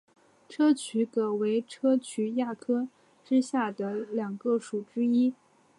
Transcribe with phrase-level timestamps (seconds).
[0.03, 0.07] 砗磲蛤
[1.05, 2.87] 属为砗磲亚科
[3.23, 5.35] 之下两个属之一。